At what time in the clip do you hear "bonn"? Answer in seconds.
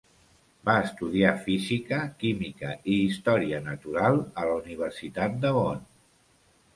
5.59-5.85